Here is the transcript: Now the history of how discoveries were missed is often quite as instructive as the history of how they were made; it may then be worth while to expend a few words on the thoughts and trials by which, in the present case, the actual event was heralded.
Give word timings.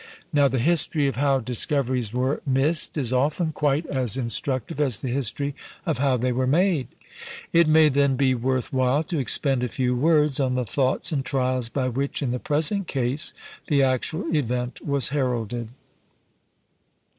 Now 0.33 0.47
the 0.47 0.57
history 0.57 1.05
of 1.05 1.17
how 1.17 1.37
discoveries 1.37 2.11
were 2.11 2.41
missed 2.43 2.97
is 2.97 3.13
often 3.13 3.51
quite 3.51 3.85
as 3.85 4.17
instructive 4.17 4.81
as 4.81 4.99
the 4.99 5.09
history 5.09 5.53
of 5.85 5.99
how 5.99 6.17
they 6.17 6.31
were 6.31 6.47
made; 6.47 6.87
it 7.53 7.67
may 7.67 7.87
then 7.87 8.15
be 8.15 8.33
worth 8.33 8.73
while 8.73 9.03
to 9.03 9.19
expend 9.19 9.61
a 9.61 9.67
few 9.69 9.95
words 9.95 10.39
on 10.39 10.55
the 10.55 10.65
thoughts 10.65 11.11
and 11.11 11.23
trials 11.23 11.69
by 11.69 11.87
which, 11.87 12.23
in 12.23 12.31
the 12.31 12.39
present 12.39 12.87
case, 12.87 13.35
the 13.67 13.83
actual 13.83 14.35
event 14.35 14.83
was 14.83 15.09
heralded. 15.09 15.69